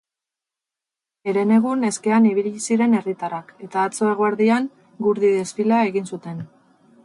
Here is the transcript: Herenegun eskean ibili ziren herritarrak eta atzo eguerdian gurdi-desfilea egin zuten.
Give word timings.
Herenegun 1.31 1.85
eskean 1.89 2.25
ibili 2.31 2.53
ziren 2.69 2.97
herritarrak 3.01 3.53
eta 3.69 3.87
atzo 3.91 4.11
eguerdian 4.15 4.69
gurdi-desfilea 5.09 5.87
egin 5.93 6.13
zuten. 6.15 6.45